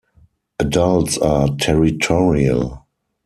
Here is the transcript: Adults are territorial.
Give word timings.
Adults 0.57 1.19
are 1.19 1.47
territorial. 1.57 2.87